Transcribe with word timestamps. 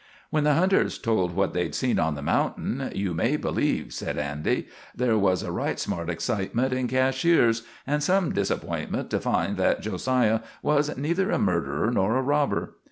"When 0.31 0.45
the 0.45 0.55
hunters 0.55 0.97
told 0.97 1.35
what 1.35 1.53
they'd 1.53 1.75
seen 1.75 1.99
on 1.99 2.15
the 2.15 2.23
mountain, 2.23 2.91
you 2.95 3.13
may 3.13 3.37
believe," 3.37 3.93
said 3.93 4.17
Andy, 4.17 4.67
"there 4.95 5.15
was 5.15 5.45
right 5.45 5.79
smart 5.79 6.09
excitement 6.09 6.73
in 6.73 6.87
Cashiers, 6.87 7.61
and 7.85 8.01
some 8.01 8.33
disappointment 8.33 9.11
to 9.11 9.19
find 9.19 9.57
that 9.57 9.81
Jo 9.81 9.97
siah 9.97 10.39
was 10.63 10.97
neither 10.97 11.29
a 11.29 11.37
murderer 11.37 11.91
nor 11.91 12.17
a 12.17 12.23
robber. 12.23 12.77